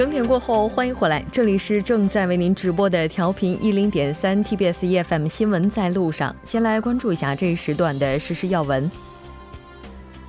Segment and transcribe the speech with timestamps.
[0.00, 6.34] 整点过后，欢迎回来，这里是正在为您直播的调频一零点三 TBS EFM 新闻在路上。
[6.42, 8.90] 先来关注一下这一时段的实时要闻。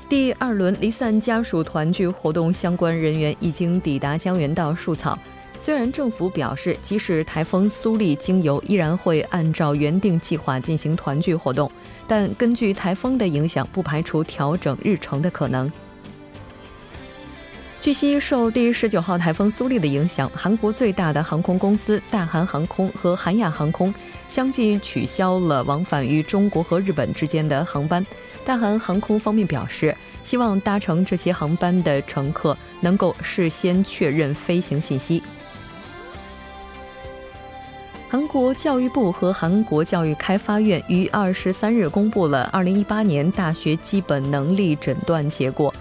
[0.09, 5.17] 第二轮离散家属团聚活动相关人员已经抵达江原道树草。
[5.61, 11.71] 虽然政府表示，即使台风苏力经由，依然会按照原定计划进行团聚活动，
[12.05, 15.71] 但根据台风的影响，不排除调整日程的可能。
[17.81, 23.91] 据悉，受第十九号台风苏力的影响，韩国最大的航空公司大韩航空和韩亚航空
[24.27, 28.05] 相继取消了往返于中国和日本之间的航班。
[28.45, 35.23] 大韩航空方面表示，希望搭乘这些航班的乘客能够事先确认飞行信息。
[38.11, 45.73] 韩国教育部和韩国教育开发院于二十三日公布了二零一八年大学基本能力诊断结果。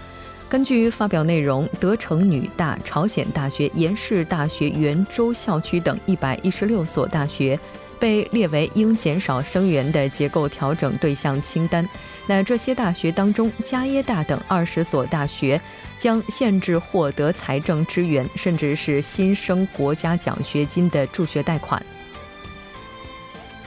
[0.51, 7.57] 根据发表内容，德城女大、朝鲜大学、延世大学元州校区等一百一十六所大学
[7.97, 11.87] 被列为应减少生源的结构调整对象清单。
[12.27, 15.59] 那这些大学当中，加耶大等二十所大学
[15.95, 21.81] 将限制获得财政支援，甚至是新生国家奖学金的助学贷款。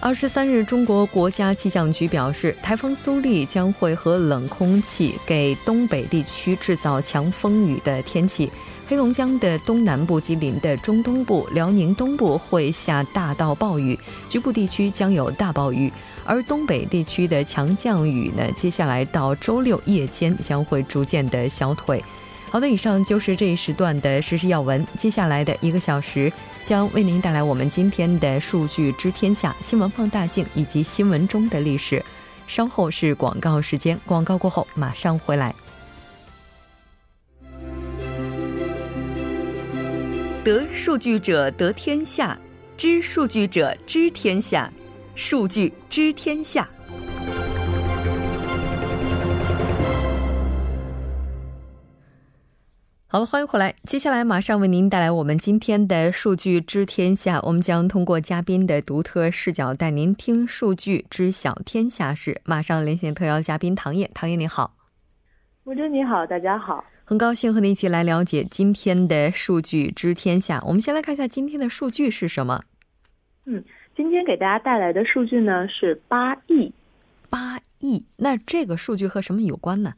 [0.05, 8.53] 二十三日，中国国家气象局表示，台风苏力将会和冷空气给东北地区制造强风雨的天气。
[8.87, 15.91] 黑龙江的东南部、吉林的中东部、辽宁东部会下大到暴雨，局部地区将有大暴雨。
[16.23, 22.05] 而东北地区的强降雨呢，接下来到周六夜间将会逐渐的消退。
[22.55, 24.87] 好的，以上就是这一时段的实时要闻。
[24.97, 26.33] 接下来的一个小时。
[26.63, 32.03] 将为您带来我们今天的数据知天下新闻放大镜以及新闻中的历史。
[32.47, 35.53] 稍后是广告时间，广告过后马上回来。
[40.45, 42.39] 得数据者得天下，
[42.77, 44.73] 知数据者知天下，
[45.17, 46.71] 数据知天下。
[53.15, 53.77] 好了，欢迎回来。
[53.85, 57.41] 接下来马上为您带来我们今天的数据知天下。
[57.45, 62.41] 我们将通过嘉宾的独特视角，带您听数据知晓天下事。
[62.45, 64.75] 马上连线特邀嘉宾唐烨，唐烨你好，
[65.63, 70.61] 吴真你好，大家好，很高兴和您一起来了解今天的数据知天下。
[70.67, 72.65] 我们先来看一下今天的数据是什么？
[73.45, 73.65] 嗯，
[73.97, 76.75] 今天给大家带来的数据呢是八亿，
[77.31, 78.05] 八亿。
[78.17, 79.93] 那这个数据和什么有关呢？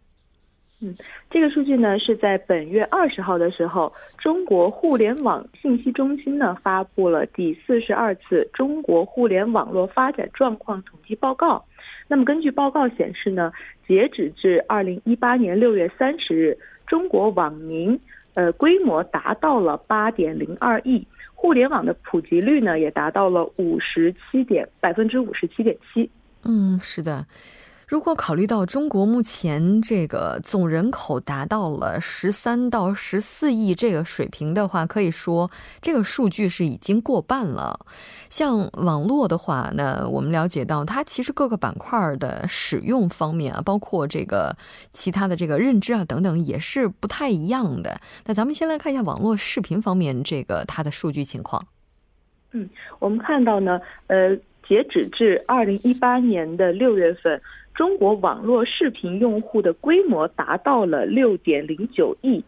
[0.81, 0.95] 嗯，
[1.31, 11.65] 这个数据呢是在本月二十号的时候，中国互联网信息中心呢发布了第四十二次中国互联网络发展状况统计报告。
[12.07, 13.51] 那么根据报告显示呢，
[13.89, 17.99] 截止至二零一八年六月三十日，中国网民
[18.35, 21.05] 呃规模达到了八点零二亿，
[21.35, 26.09] 互联网的普及率呢也达到了五十七点百分之五十七点七。
[26.45, 27.27] 嗯，是的。
[27.87, 37.87] 如果考虑到中国目前这个总人口达到了十三到十四亿这个水平的话，可以说这个数据是已经过半了。
[38.29, 44.57] 像网络的话呢，我们了解到它其实各个板块的使用方面啊，包括这个
[44.93, 48.01] 其他的这个认知啊等等，也是不太一样的。
[48.25, 51.65] 那咱们先来看一下网络视频方面这个它的数据情况。
[52.51, 52.69] 嗯，
[52.99, 54.35] 我们看到呢，呃，
[54.67, 57.41] 截止至二零一八年的六月份。
[57.77, 62.43] 中国网络视频用户的规模达到了六点零九亿，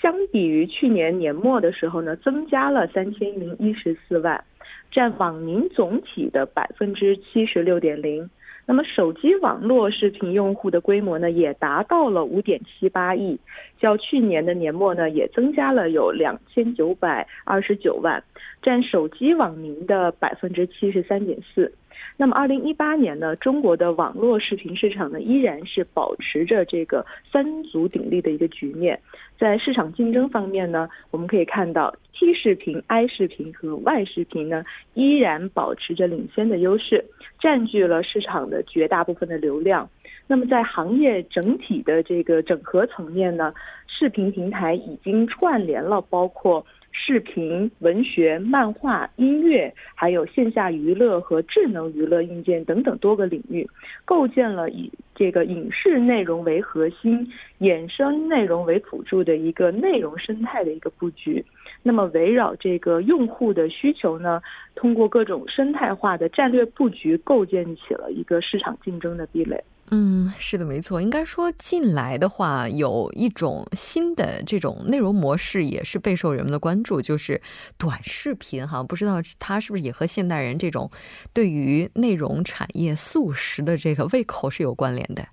[0.00, 4.42] 相比于去年年末的时候呢，增加了三千零一十四万，
[4.90, 8.30] 占网民总体的百分之七十六点零。
[8.64, 13.38] 那么手机网络视频用户的规模呢，也达到了五点七八亿，
[13.78, 18.22] 较去年的年末呢，也增加了有两千九百二十九万，
[18.62, 21.70] 占手机网民的百分之七十三点四。
[22.16, 28.98] 那么，二零一八年呢，中国的网络视频市场呢，依然是保持着这个三足鼎立的一个局面。
[29.38, 34.64] 在市场竞争方面呢，我们可以看到 T 视频、I 视频和 Y 视频呢，
[34.94, 37.04] 依然保持着领先的优势，
[37.40, 39.88] 占据了市场的绝大部分的流量。
[40.28, 43.52] 那么，在行业整体的这个整合层面呢，
[43.88, 46.64] 视频平台已经串联了包括。
[46.92, 53.68] 视频、文学、漫画、音乐，还有线下娱乐和智能娱乐硬件等等多个领域，
[54.04, 57.26] 构建了以这个影视内容为核心、
[57.60, 61.44] 衍生内容为辅助的一个内容生态的一个布局。
[61.82, 64.40] 那么，围绕这个用户的需求呢，
[64.74, 69.60] 通过各种生态化的战略布局，构建起了一个市场竞争的壁垒。
[69.94, 71.02] 嗯，是的，没错。
[71.02, 77.42] 应该说，近来的话，有一种新的这种内容模式，也是备受人们的关注，就是
[77.76, 78.66] 短视频。
[78.66, 80.90] 哈，不知道它是不是也和现代人这种
[81.34, 85.28] 对于内容产业速食的这个胃口是有关联的。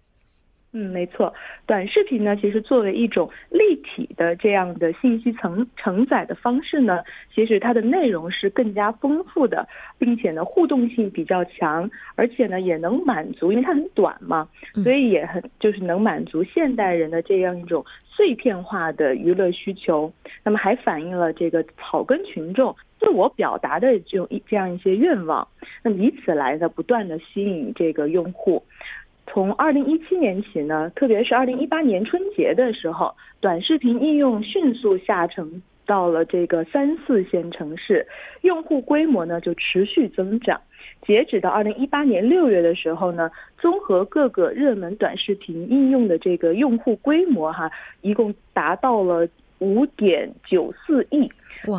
[0.72, 1.34] 嗯，没错，
[1.66, 9.68] 短视频呢，其实作为一种立体的这样的信息承承载的方式呢，其实它的内容是更加丰富的，
[9.98, 14.48] 并且呢互动性比较强，而且呢也能满足，因为它很短嘛，
[14.84, 20.14] 所以也很就是能满足现代人的这样一种碎片化的娱乐需求。
[20.44, 25.48] 那么还反映了这个草根群众自我表达的这种一这样一些愿望，
[25.82, 28.64] 那么以此来呢不断的吸引这个用户。
[29.32, 38.08] 从二零一七年起呢，特别是二零一八年春节的时候，短视频应用迅速下沉到了这个三四线城市，
[38.42, 40.60] 用户规模呢就持续增长。
[41.06, 43.30] 截止到二零一八年六月的时候呢，
[43.60, 47.72] 综合各个热门短视频应用的这个用户规模哈，
[48.02, 49.28] 一共达到了
[49.60, 51.30] 五点九四亿。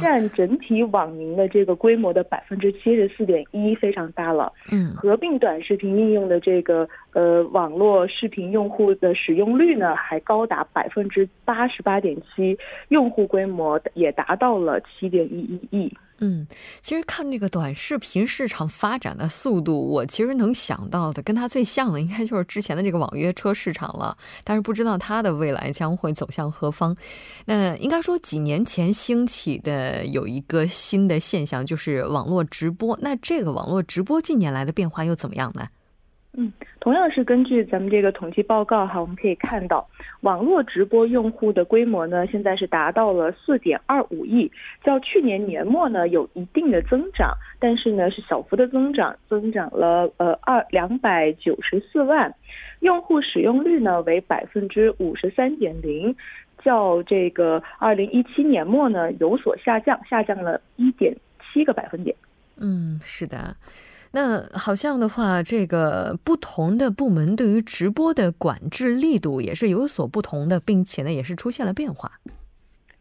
[0.00, 4.52] 占整体网民的这个规模的百分之七十四点一，非常大了。
[4.70, 12.56] 嗯，合并短视频应用的这个呃网络视频用户的使用率呢，还高达百分之八十八点七，
[12.88, 15.92] 用户规模也达到了七点一一亿。
[16.20, 16.46] 嗯，
[16.82, 24.16] 其实看这个短视频市场发展的速度，我其实能想到的跟它最像的，应该就是之前的这个网约车市场了。
[24.44, 26.94] 但是不知道它的未来将会走向何方。
[27.46, 32.98] 那应该说几年前兴起的有一个新的现象，就是网络直播。
[33.00, 35.68] 那这个网络直播近年来的变化又怎么样呢？
[36.32, 39.84] 嗯，同样是根据咱们这个统计报告哈，我们可以看到，
[40.20, 44.50] 网络直播用户的规模呢，现在是达到了四点二五亿，
[44.84, 52.32] 较去年年末呢有一定的增长，但是呢是小幅的增长，增长了呃二两百九十四万，
[52.78, 56.14] 用户使用率呢为百分之五十三点零，
[56.62, 61.12] 较这个二零一七年末呢有所下降，下降了一点
[61.52, 62.14] 七个百分点。
[62.56, 63.56] 嗯，是的。
[64.12, 72.10] 那好像的话，这个不同的部门对于直播的管制力度也是有所不同的，并且呢，也是出现了变化。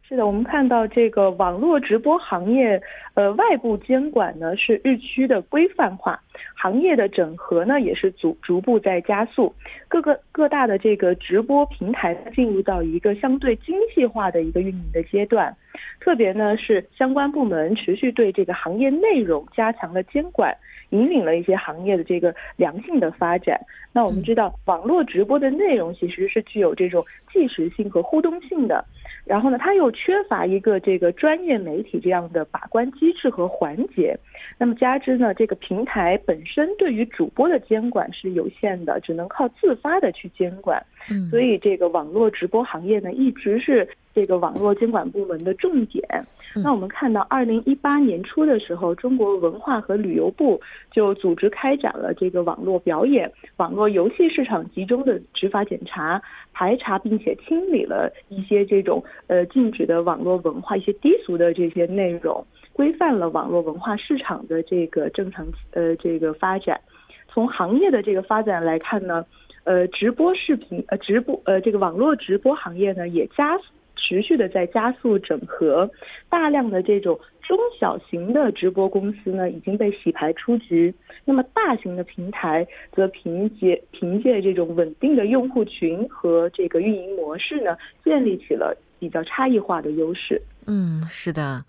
[0.02, 2.82] 是的，我们看到这个网络直播行业，
[3.14, 6.20] 呃，外部监管呢是日趋的规范化，
[6.56, 9.54] 行业的整合呢也是逐逐步在加速，
[9.86, 15.56] 各个各大的这个直播平台进入到一个相对精细化的一个运营的阶段，
[16.00, 20.56] 特别呢是相关部门持续对这个行业内容加强了监管。
[20.90, 23.60] 引领了一些行业的这个良性的发展。
[23.92, 27.00] 那我们知道，网络直播的内容其实是具有这种
[27.32, 28.84] 即时性和互动性的，
[29.24, 34.18] 然后呢，它又缺乏一个这个专业媒体这样的把关机制和环节。
[34.58, 40.84] 那么加之呢，这个平台本身对于主播的监管是有限的，只能靠自发的去监管。
[41.08, 46.04] 嗯，所以这个网络直播行业呢，一直是这个网络监管部门的重点。
[46.52, 50.60] 那我们看到，二零一八年初的时候，中国文化和旅游部
[50.90, 56.20] 就组织开展了这个网络表演、网络游戏市场集中的执法检查，
[56.52, 66.80] 排查并且清理了一些这种呃禁止的网络文化、一些低俗的这些内容，规范了网络文化市场的这个正常呃这个发展。
[67.28, 69.24] 从行业的这个发展来看呢，
[69.62, 73.56] 呃，直播视频呃直播呃这个网络直播行业呢也加。
[74.00, 75.88] 持续的在加速整合，
[76.28, 80.92] 大量的这种中小型的直播公司呢已经被洗牌出局，
[81.24, 90.40] 那么大型的平台则凭借凭借这种稳定的用户群和这个运营模式呢，建立起了比较差异化的优势。
[90.66, 91.64] 嗯，是的，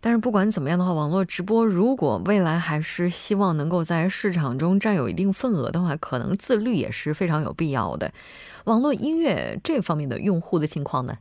[0.00, 8.12] 但是不管怎么样的话，网络直播如果未来还是希望能够在市场中占有一定份额的话，可能自律也是非常有必要的。
[8.66, 11.14] 网络音乐这方面的用户的情况呢？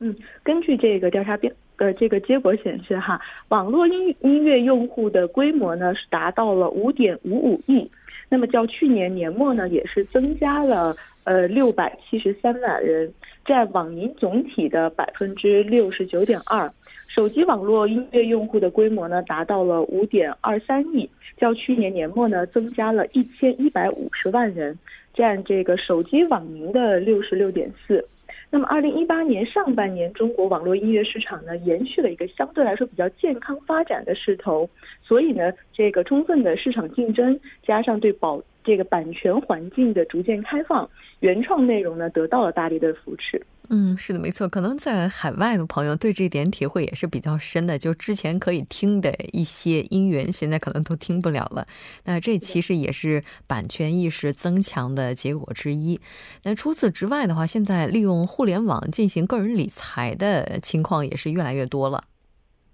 [0.00, 0.14] 嗯，
[0.44, 7.90] 根据这个调查变呃这个结果显示哈，网络音音乐用户的规模呢是达到了五点五五亿，
[8.28, 13.12] 那么较去年年末呢也是增加了呃六百七十三万人，
[13.44, 16.70] 占网民总体的百分之六十九点二。
[17.08, 24.78] 手机网络音乐用户的规模呢达到了五点二三亿，较去年年末呢增加了一千一百五十万人，
[25.12, 28.06] 占这个手机网民的六十六点四。
[28.50, 34.68] 那么，二零一八年上半年，中国网络音乐市场呢，延续了一个相对来说比较健康发展的势头。
[35.02, 40.88] 所以呢，这个充分的市场竞争，加上对保这个版权环境的逐渐开放，
[41.20, 43.42] 原创内容呢得到了大力的扶持。
[43.70, 44.48] 嗯，是的，没错。
[44.48, 47.78] 可能在海外的朋友对这点体会也是比较深的。
[47.78, 51.66] 就之前可以听的一些音源，现在可能都听不了了。
[52.04, 56.00] 那这其实也是版权意识增强的结果之一。
[56.44, 62.04] 那除此之外的话，现在利用互联网进行个人理财的情况也是越来越多了。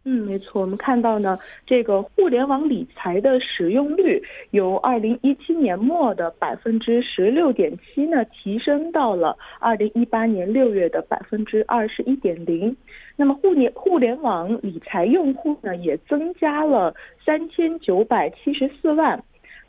[0.07, 12.77] 嗯，没错，我们看到呢，这个互联网理财的使用率由二零一七年末的百分之十六点七呢，提升到了二零一八年六月的百分之二十一点零。
[13.17, 16.95] 那么互联互联网理财用户呢，也增加了
[17.25, 19.23] 三千九百七十四万。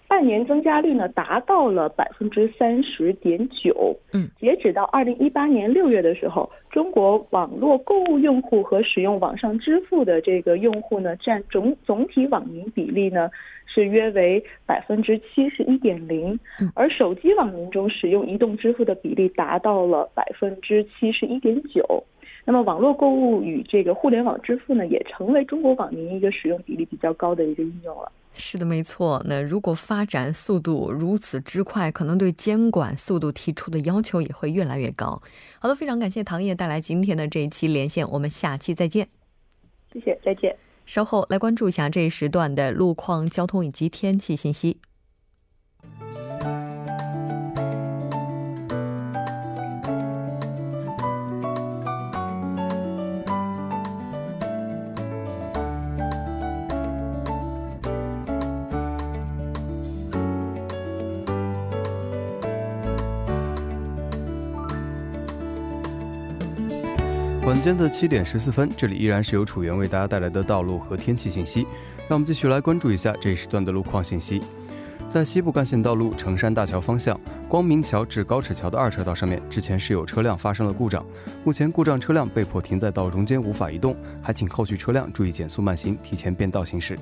[0.08, 3.96] 半年增加率呢达到了百分之三十点九。
[4.14, 13.30] 嗯，截止到二零一八年六月的时候，中国网络购物用户和使用网上支付的这个用户呢，占总总体网民比例呢
[13.66, 16.40] 是约为百分之七十一点零。
[16.76, 22.04] 而手机网民中使用移动支付的比例达到了百分之七十一点九。
[22.48, 28.12] 那么网络购物与这个互联网支付呢，也成为中国网民一个使用比例比较高的一个应用了。
[28.34, 29.22] 是的，没错。
[29.26, 35.22] 那如果发展速度如此之快，可能对监管速度提出的要求也会越来越高。
[35.58, 39.08] 好的，非常感谢唐烨带来今天的这一期连线，我们下期再见。
[39.92, 40.56] 谢谢，再见。
[40.86, 44.78] 稍后来关注一下这一时段的路况、交通以及天气信息。
[67.66, 71.62] 间的七点十四分，这里依然是由楚源为大家带来的道路和天气信息。
[72.08, 74.40] 让我们继续来关注一下这一时段的路况信息。
[75.10, 77.20] 在西部干线道路成山大桥方向，
[77.50, 81.04] 光明桥至高尺桥的二车道上面，之前是有车辆发生了故障，
[81.44, 86.96] 目前故障车辆被迫停在道中间，无法移动，还请后续车辆注意减速慢行，提前变道行驶。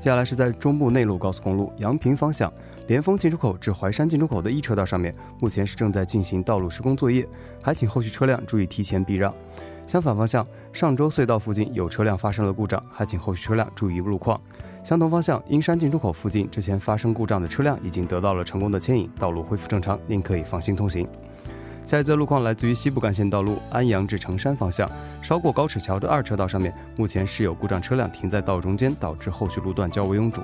[0.00, 2.50] 接下来是在中部内陆高速公路阳平方向。
[2.86, 7.26] 连峰进出口至淮山进出口的一车道上面，目前是正在进行道路施工作业，
[7.62, 9.34] 还请后续车辆注意提前避让。
[9.86, 14.40] 相反方向，上周隧道附近有车辆发生了故障，还请后续车辆注意路况。
[14.82, 21.06] 相同方向，阴山进出口附近之前发生故障的车辆已经得到了成功的牵引，道路恢复正常，您可以放心通行。
[21.84, 24.90] 下一则路况来自于西部干线道路安阳至成山方向，
[25.22, 30.40] 稍过高尺桥的二车道上面，目前是有故障车辆停在道中间，导致后续路段较为拥堵。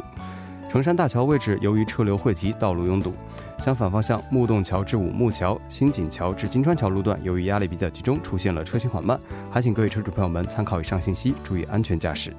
[0.71, 3.13] 成山大桥位置由于车流汇集，道路拥堵。
[3.59, 9.21] 相反方向，木洞桥至五木桥、新锦桥至金川桥路段，由于压力比较集中，出现了车行缓慢。
[9.51, 12.33] 还请各位车主朋友们参考以上信息，注意安全驾驶。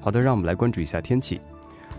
[0.00, 1.38] 好的，让我们来关注一下天气。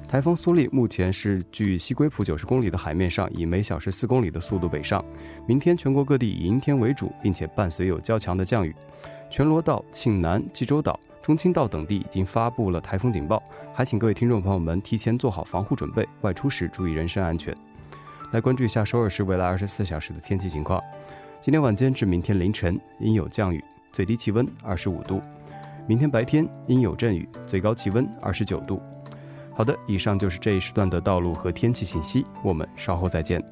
[0.08, 5.06] 台风苏力目前是距西归浦九十公里的海面上，以每小时四公里的速度北上。
[5.46, 8.76] 明天全国各地以阴天为主，并且伴随有较强的降雨。
[9.30, 11.00] 全罗道、庆南、济州岛。
[11.22, 13.42] 中青道等地已经发布了台风警报，
[13.74, 17.56] 还请各位听众朋友们提前做好防护准备，外出时注意人身安全。
[18.32, 20.82] 来关注一下首尔市未来二十四小时的天气情况。
[21.40, 25.20] 今天晚间至明天凌晨阴有降雨，最低气温二十五度；
[25.88, 28.82] 明天白天阴有阵雨，最高气温二十九度。
[29.54, 33.44] 好的，以上就是这一时段的道路和天气信息，我们稍后再见。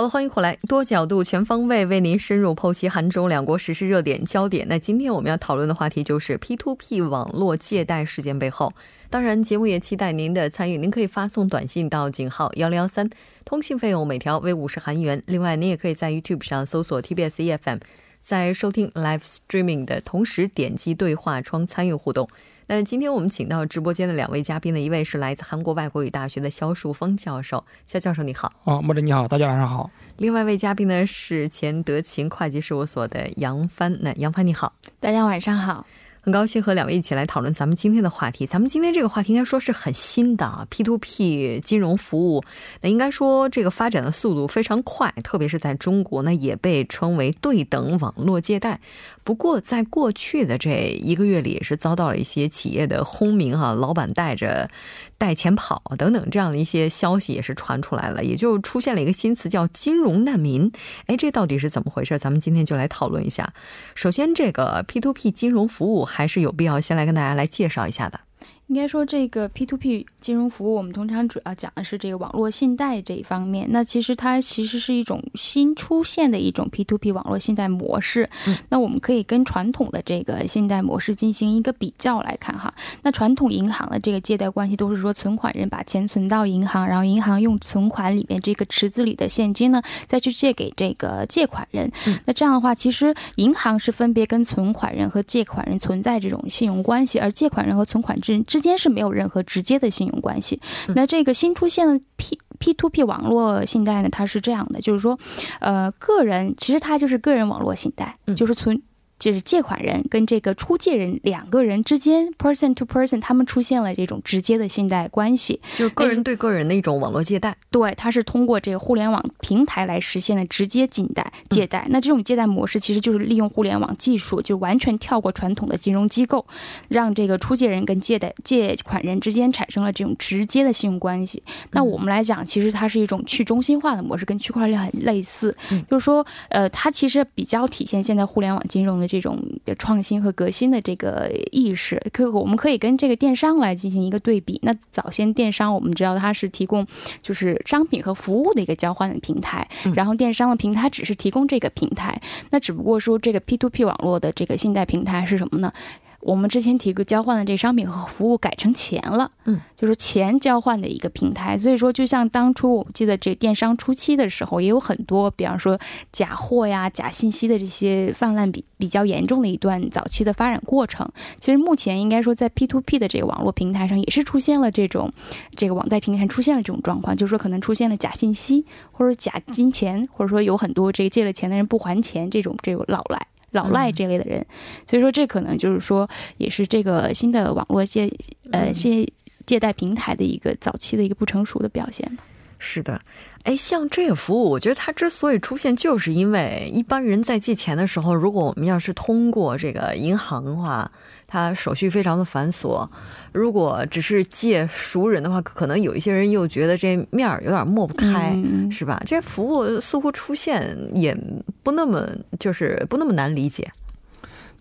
[0.00, 4.66] 好了，欢迎回来，多角度、全方位为您深入剖析韩中两国实时热点焦点。
[4.66, 8.72] 那今天我们要讨论的话题就是 P2P 网络借贷事件背后。
[9.10, 13.10] 当然，节目也期待您的参与，您可以发送短信到井号幺零幺三，
[13.44, 15.22] 通信费用每条为五十韩元。
[15.26, 17.80] 另外，您也可以在 YouTube 上搜索 TBS EFM，
[18.22, 22.26] 在收听 Live Streaming 的同时点击对话窗参与互动。
[22.70, 28.52] 那今天我们请到直播间的两位嘉宾呢，一位是来自韩国外国语大学的肖树峰教授，肖教授你好。
[28.62, 29.90] 哦，莫真你好，大家晚上好。
[30.18, 35.84] 另外一位嘉宾呢是前德勤会计事务所的杨帆，那杨帆你好，大家晚上好。
[36.22, 38.46] 很高兴和两位一起来讨论咱们今天的话题。
[38.46, 42.44] 咱们今天这个话题应该说是很新的啊 P to P 金融服务。
[42.82, 48.80] 那应该说这个发展的速度非常快，特别是在中国呢，也被称为对等网络借贷。
[49.24, 54.68] 不过在过去的这一个月里，也是遭到了一些企业的轰鸣哈，老板带着
[55.16, 60.70] 带钱跑等等这样的一些消息也是传出来了，也就出现了一个新词叫金融难民。
[61.06, 62.18] 哎，这到底是怎么回事？
[62.18, 63.52] 咱们今天就来讨论一下。
[63.94, 66.00] 首先，这个 P to P 金融服务。
[66.10, 68.29] 还是有必要先来跟大家来介绍一下的。
[68.70, 73.66] 应该说，这个 P to P 金融服务，我们通常主要讲的是这个网络信贷这一方面。
[73.70, 78.30] 那其实它其实是一种新出现的一种 P to P 网络信贷模式。
[78.68, 82.72] 那我们可以跟传统的这个信贷模式进行一个比较来看哈。
[83.02, 91.90] 那传统银行的这个借贷关系都是说，存款人把钱存到银行，然后银行用存款里面这个池子里的现金呢，再去借给这个借款人。
[92.24, 98.59] 那这样的话，其实银行是分别跟存款人和借款人存在这种信用关系，而借款人和存款人之。
[98.60, 100.60] 之间是没有任何直接的信用关系。
[100.94, 104.08] 那这个新出现的 P P to P 网络信贷呢？
[104.10, 105.18] 它是这样的，就是说，
[105.60, 108.82] 呃，个人其实它就是个人网络信贷，就是存。
[109.20, 117.54] 就是借款人跟这个出借人两个人之间，person to person，他们出现了这种直接的信贷关系，就是个人对个人的一种网络借贷。
[117.70, 121.30] 对，它是通过这个互联网平台来实现的直接借贷。
[121.50, 126.46] 借贷，那这种借贷模式其实就是利用互联网技术，就完全跳过传统的金融机构，
[126.88, 131.42] 让这个出借人跟借贷借款人之间产生了这种直接的信用关系。
[131.72, 135.54] 那我们来讲，其实它是一种去中心化的模式，跟区块链很类似。
[135.90, 139.09] 就是说，呃，它其实比较体现现在互联网金融的。
[139.10, 139.36] 这种
[139.76, 144.60] 创新和革新的这个意识，可我们可以跟这个电商来进行一个对比。
[144.62, 146.86] 那早先电商我们知道它是提供
[147.20, 152.20] 就是商品和服务的一个交换的平台，然后电商的平台只是提供这个平台。
[152.50, 155.72] 那只不过说这个 P to P 网络的这个信贷平台是什么呢？
[156.20, 161.58] 我们之前提过交换的这商品和服务改成钱了，嗯，就是钱交换的一个平台。
[161.58, 165.78] 所以说，就像当初我记得这电商初期的时候，也有很多，比方说
[166.12, 171.10] 假货呀、假信息的这些泛滥比比较严重的一段早期的发展过程。
[171.40, 175.10] 其实目前应该说，在 P to P 的这个网络平台上，也是出现了这种
[175.56, 183.26] 这个网贷平台出现了这种状况，就是说可能出现了假信息，或者假金钱，或者说有很多这个借了钱的人不还钱，这种这种老赖。
[183.50, 184.44] 老赖这类的人，
[184.88, 188.12] 所以说这可能就是说，也是这个新的网络借
[188.52, 189.06] 呃借
[189.46, 192.24] 借贷平台的一个早期的一个不成熟的表现吧。
[192.58, 193.00] 是的，
[193.44, 200.90] 哎，像这个服务，我觉得它之所以出现，就是因为一般人在借钱的时候，如果我们要是通过这个银行的话。
[201.32, 202.84] 它手续非常的繁琐，
[203.32, 208.36] 如果只是借熟人的话，可能有一些人又觉得这面儿有点抹不开，
[208.68, 209.00] 是吧？
[209.06, 211.16] 这服务似乎出现也
[211.62, 212.04] 不那么
[212.40, 213.70] 就是不那么难理解。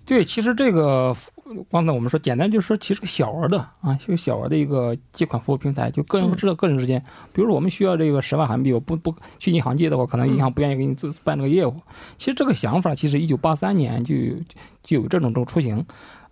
[0.05, 1.15] 对，其实这个
[1.71, 7.03] 刚才我们说简单就是说，其实个小额的啊，就小额的一个借款服务平台，就个人知道个人之间，
[7.34, 11.73] 比如说我们需要这个十万韩币，我不不去银行借的话，可能银行不愿意给你做办这个业务。
[12.19, 14.15] 其实这个想法，其实一九八三年就
[14.84, 15.84] 就有这种这种雏形。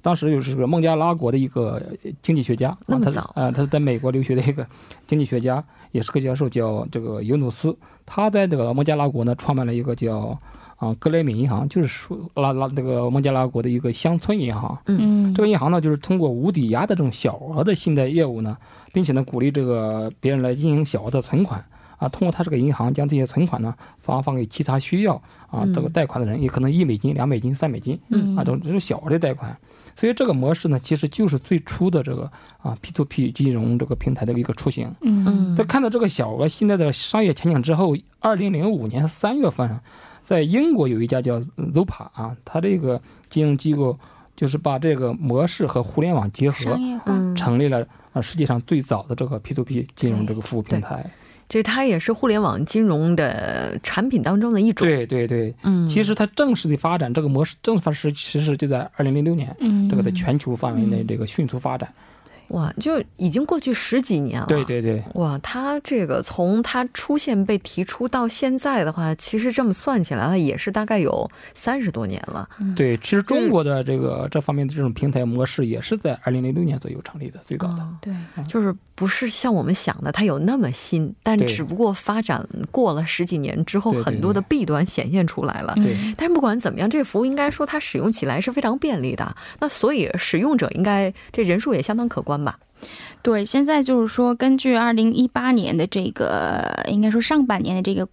[0.08, 1.84] 当时就是个孟加拉国的一个
[2.22, 4.66] 经济学家，那么早啊，他是在美国留学的一个
[5.06, 7.76] 经济学家，也是个教授，叫这个尤努斯。
[8.06, 10.40] 他在这个孟加拉国呢，创办了一个叫
[10.78, 14.80] 啊格雷米银行，就是说拉拉这个孟加拉国的一个乡村银行。
[14.86, 18.56] 嗯，这个银行呢，就是通过无抵押的这种小额的信贷业务呢，
[18.94, 21.62] 并且呢，鼓励这个别人来进行小额的存款
[21.98, 28.00] 啊，通过他这个银行将这些存款呢发放给其他需要啊这个贷款的人，也可能一美金、两美金、三美金，
[28.38, 29.58] 啊，这种这种小额的贷款。
[30.00, 34.94] 所以这个模式呢，其实就是最初的这个啊 P to P 金融这个平台的一个雏形。
[35.02, 39.80] 嗯嗯，在看到这个小额信贷的商业前景之后，二零零五年三月份，
[40.22, 41.40] 在英国有一家叫
[41.74, 43.98] Zopa 啊，它这个金融机构
[44.36, 46.78] 就是把这个模式和互联网结合，
[47.36, 47.84] 成立了
[48.14, 51.10] 啊世界上最早的这个 P to P 金融这个服务平台。
[51.50, 54.88] 这它也是互联网金融的产品当中的一种。
[54.88, 61.92] 对对对，嗯，其实它正式的发展这个模式，正式其实就在二零零六年，嗯，这个在全球范围内这个迅速发展。
[62.50, 64.48] 哇，就已经过去十几年了。
[64.48, 72.48] 对对对，哇，他这个从他出现被提出到现在的话，其实这么算起来，也是大概有三十多年了。
[72.76, 77.88] 对，其实中国的这个这方面的这种平台模式，也是在二零零六年左右成立的，最早的。
[78.02, 78.14] 对，
[78.48, 78.76] 就是。
[78.98, 85.76] 不是像我们想的，它有那么新，但只不过发展过了十几年之后，很多的弊端显现出来了。
[85.76, 89.36] 对，但是不管怎么样，这个服务应该说它使用起来是非常便利的。
[89.60, 92.60] 那所以使用者应该这人数也相当可观吧？
[93.22, 98.08] 对，现在就是说，根据二零一八年的这个，应该说上半年的这个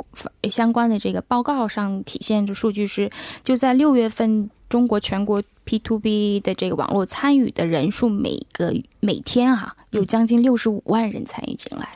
[0.51, 3.11] 相关的这个报告上体现的数据是，
[3.43, 4.51] 就在六月份。
[4.67, 11.91] 中国全国 P to B 的这个网络参与的人数，每个每天哈有将近六十五万人参与进来，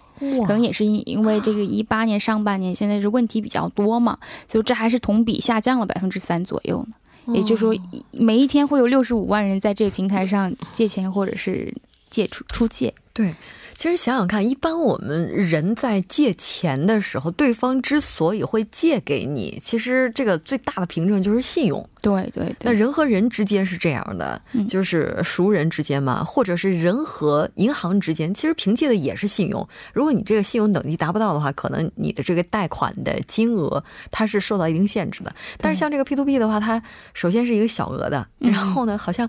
[0.47, 7.35] 可能也是因因为这个一八年上半年现在是问题比较多嘛，所以这还是同比下降了百分之三左右呢。
[7.35, 7.75] 也就是说，
[8.12, 11.75] 每一天会有六十五万人在这个平台上借钱或者是
[12.11, 12.94] 借出出借。
[13.12, 13.35] 对。
[13.79, 21.88] 其实想想看，一般我们人在借钱的时候，对方之所以会借给你，其实这个最大的凭证就是信用。
[22.03, 22.57] 对对对。
[22.62, 29.69] 那人和人之间是这样的，就是熟人之间嘛，或者是人和银行之间，其实凭借的也是信用。
[29.93, 35.33] 如果你这个信用等级达不到的话，可能你的这个贷款的金额它是受到一定限制的。
[35.57, 36.83] 但是像这个 P to P 的话，它
[37.14, 39.29] 首先是一个小额的，然后呢，好像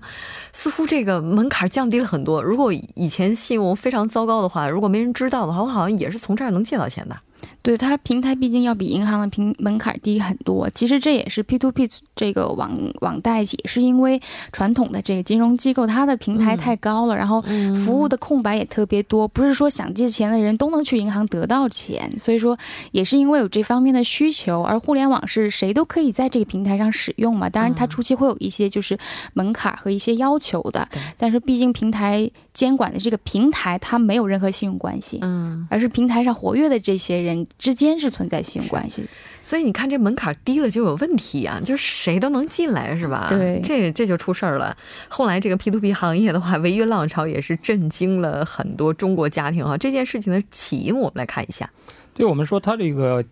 [0.52, 2.42] 似乎这个门槛降低了很多。
[2.42, 4.39] 如果以前信用非常糟糕。
[4.42, 7.16] 的话，如果没人知道的话，我好像也是从这儿能借到钱的。
[7.62, 12.70] 对它平台毕竟要比银行的平门槛低很多，其实这也是 P to P 这个网
[13.00, 14.20] 网贷也是因为
[14.50, 17.42] 传统的这个金融机构它的平台太高了，然后
[17.84, 22.58] 服务的空白也特别多，不是说想借钱的人都能去银行得到钱，所以说
[22.92, 28.98] 也是因为有这方面的需求，而互联网是谁都可以在这个平台上使用嘛，当然它初期会有一些就是
[29.34, 37.46] 门槛和一些要求的，但是毕竟平台监管的这个平台它没有任何信用关系，嗯，而是平台上活跃的这些人。
[37.58, 39.04] 之间是存在信用关系，
[39.42, 43.26] 所以你看这门槛低了就有问题啊，就是谁都能进来是吧？
[43.28, 44.74] 对，这这就出事儿了。
[45.08, 49.76] 后来这个 P to P 行业的话，违约浪潮也是震惊了很多中国家庭啊。
[49.76, 51.68] 这件事情的起因，我们来看一下。
[52.14, 53.22] 对我们说，它这个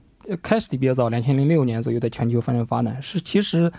[0.42, 3.72] 开始的比较早，两千零六年左右在全球发生发展，是其实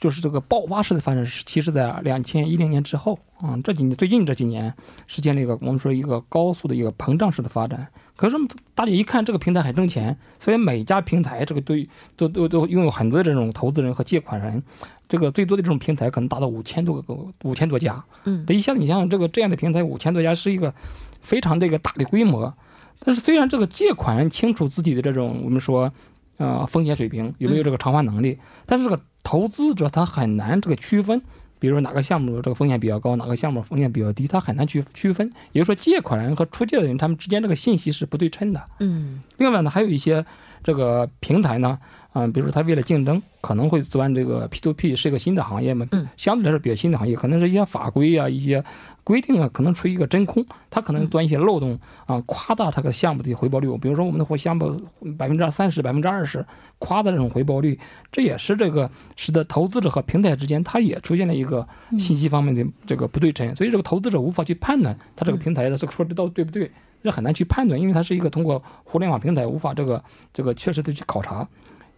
[0.00, 4.72] 就是这个爆发式的发展是其实在两千一零年之后啊，这几年最近这几年
[5.08, 7.88] 实现了一个我们说一个高速的一个膨胀式的发展。
[8.18, 8.36] 可是
[8.74, 11.76] 大家一看这个平台很挣钱，所以每家平台这个都
[12.16, 14.60] 都都都拥有很多的这种投资人和借款人，
[15.08, 18.02] 这个最多的这种平台可能达到五千多个五千多家。
[18.24, 20.74] 嗯，这一下子你想想，这个这样的平台五千多家是一个
[21.22, 22.52] 非常这个大的规模。
[22.98, 25.92] 但是虽然这个借款人清楚自己的这种我们说
[26.38, 31.22] 呃风险水平有没有这个偿还能力，但是这个投资者他很难这个区分。
[31.58, 35.30] 比如说哪个项目这个风险比较高，哪个项目风险比较低，他很难去区分。
[35.52, 38.62] 也就是说，借款人和出借的人他们之间这个信息是不对称的。
[38.80, 39.22] 嗯。
[39.36, 40.24] 另外呢，还有一些
[40.62, 41.78] 这个平台呢，
[42.12, 48.64] 嗯，比如说他为了竞争，可能会钻这个 P to P 是一个新的行业嘛，嗯，相对来说比较新的行业，可能是一些法规啊一些。
[49.08, 53.66] 规定啊，可能处于一个真空，它可能钻一些漏洞啊，夸大它的项目的回报率。
[53.78, 54.82] 比如说，我们的项目
[55.16, 56.44] 百分之三十、百分之二十，
[56.78, 57.80] 夸大这种回报率，
[58.12, 63.56] 这也是这个使得投资者和平台之间，它也出现了一个信息方面的这个不对称。
[63.56, 66.70] 所以，这个投资者无法去判断它这个平台的这个说的到底对不对，
[67.02, 71.48] 这很难去判断，因为它是一个通过互联网平台无法这个这个确实的去考察。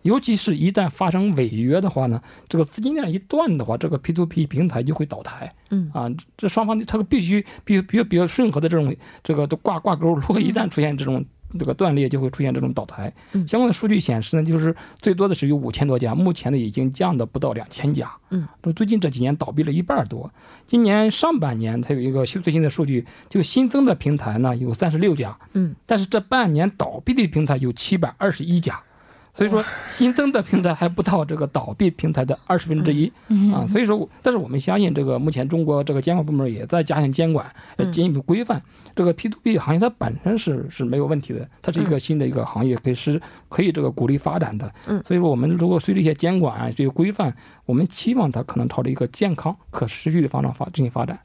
[0.02, 5.50] 尤其是一旦发生违约的话呢，这个资金链一断的话，这个 P to P 平台就会倒台。
[5.70, 11.24] 嗯啊，这双方它必须比较比较比较顺和的这种这个都挂挂钩，如果一旦出现这种
[11.58, 13.12] 这个断裂，就会出现这种倒台。
[13.46, 18.10] 相关的数据显示呢，就是最多的是有五千多家，目前呢已经降到不到两千家。
[18.30, 20.32] 嗯，最近这几年倒闭了一半多。
[20.66, 25.36] 今年上半年它有一个最新的数据，就新增的平台呢有三十六家。
[25.52, 28.80] 嗯，但是这半年倒闭的平台有七百二十一家。
[29.40, 33.10] 所以说，新增的平台还不到这个倒闭平台的二十分之一
[33.54, 33.64] 啊。
[33.72, 38.60] 所以说，但是我们相信，这个目前中国这个监管部门也在加强监管，呃进一步规范
[38.94, 39.80] 这个 P to P 行业。
[39.80, 44.70] 它本身是是没有问题的，它是一个新的一个行业，可以是可以这个鼓励发展的。
[44.86, 51.18] 嗯，所以说，我们如果随着一些监管这些规范，我们期望它可能朝着一个健康、可持续的方向发进行发展。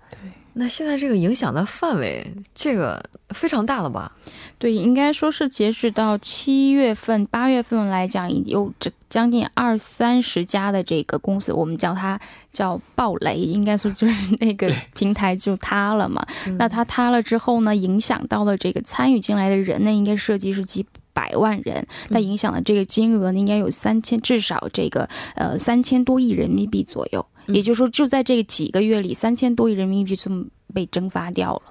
[0.55, 0.61] 对。
[0.61, 4.11] 那现在这个影响的范围，这个非常大了吧？
[4.57, 12.17] 对，应该说是截止到七月份、八月份来讲，有这将近二三十家的这个公司，我们叫它
[12.53, 16.25] 叫暴雷，应该说就是 那个平台就塌了嘛。
[16.57, 27.25] 那它塌了之后呢，影响到了这个参与进来的人呢，应该涉及是几百万人，那影响的这个金额呢，应该有三千，至少这个呃三千多亿人民币左右。
[27.47, 30.31] 也就是说，就在这几个月里，三千多亿人民币就
[30.73, 31.62] 被蒸发掉了。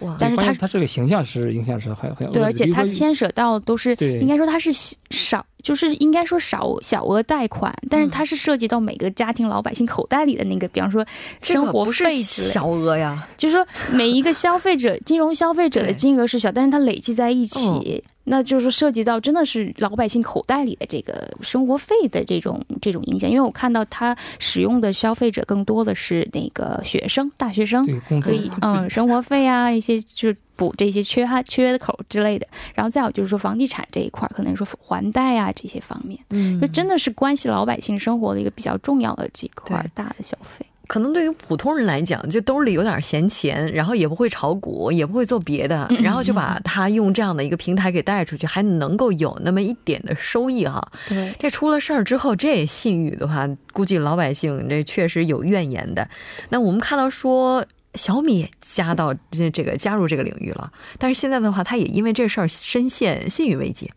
[0.00, 0.16] 哇！
[0.18, 4.70] 但是它它这个形象是影响是很很对，而且它牵扯到都是应该说它是
[5.10, 11.06] 少，就是应该说少小额贷款，但是它是涉及到每个家庭老百姓口袋里的那个，比方说
[11.40, 13.26] 生活费之类小额呀。
[13.38, 18.02] 就是说每一个消费者 金融消费者的金额是小，但是它累计在一起。
[18.24, 27.86] 那就是涉及到真的是老百姓口袋里的这个生活费的这种这种影响，因为我看到他使用的消费者更多的是那个学生、大学生，
[28.22, 40.64] 可以嗯生活费啊一些就是补这些缺哈缺的口之类的，然后再有就是说房地产这一块，可能说还贷啊这些方面，嗯，就真的是关系老百姓生活的一个比较重要的几块大的消费。
[40.86, 50.86] 可能对于普通人来讲，就兜里有点闲钱，然后也不会炒股，也不会做别的，然后就把他用这样的一个平台给带出去，还能够有那么一点的收益哈。
[51.08, 56.08] 对，这出了事儿之后，这信誉的话，估计老百姓这确实有怨言的。
[56.50, 57.64] 那我们看到说。
[57.94, 63.88] 小米也加到这这个加入这个领域了，但是现在的话，他也因为这事儿深陷信誉危机。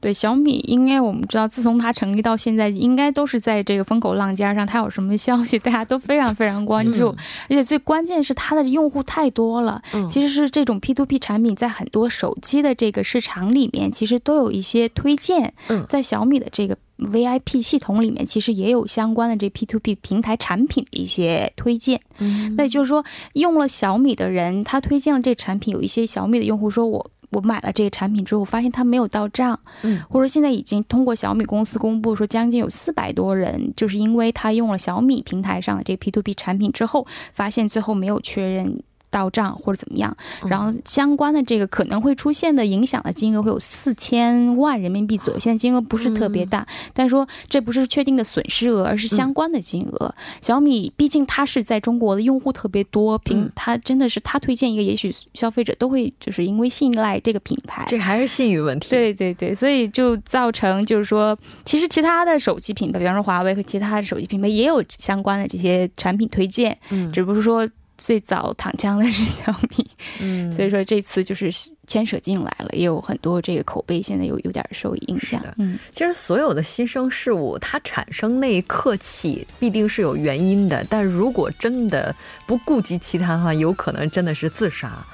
[0.00, 4.66] 对小米，应该我们知道，自从它成立到现在，应该都是在这个风口浪尖上。
[4.66, 7.08] 它有什么消息，大家都非常非常关注。
[7.48, 9.82] 而且最关键是它的用户太多了。
[9.92, 15.52] 嗯，其实是这种 P to P 产品在很多手机的这个市场里面，其实都有一些推荐。
[15.68, 22.00] 嗯，在小米的这个 VIP 系统里面，其实也有相关的这 P to P 平台产品的一些推荐。
[22.18, 27.10] 嗯，那也就是说，用了小米的人，他推荐了这产品，有一些小米的用户说我。
[27.30, 38.82] 我买了这个产品之后，发现它没有到账，嗯，或者现在已经通过小米公司公布说，将近有四百多人，就是因为他用了小米平台上的这 P to P 产品之后，发现最后没有确认。
[39.10, 40.14] 到账或者怎么样，
[40.46, 50.14] 然后相关的这个可能会出现的影响的金额会有四千万人民币左右，现在金额不是特别大，但是说这不是确定的损失额，而是相关的金额。
[50.42, 58.90] 小米毕竟它是在中国的用户特别多，平它真的是它推荐一个，也许消费者都会就是因为信赖这个品牌，这还是信誉问题。
[58.90, 67.68] 对对对，所以就造成就是说，其实其他的手机品牌，比方说华为和其他的手机品牌也有相关的这些产品推荐，嗯，只不过说。
[67.98, 69.90] 最早躺枪的是小米，
[70.22, 71.50] 嗯， 所以说这次就是
[71.86, 75.42] 牵扯进来了，也有很多这个口碑现在有有点受影响。
[75.58, 82.14] 嗯，其实所有的新生事物它产生那一刻起必定是有原因的，但如果真的
[82.46, 85.04] 不顾及其他的话，有可能真的是自杀。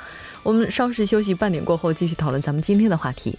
[0.42, 3.38] 我们稍事休息，半点过后继续讨论咱们今天的话题。